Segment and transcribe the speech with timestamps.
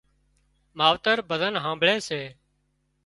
[0.77, 2.21] ماوتر ڀزن هانمڀۯي سي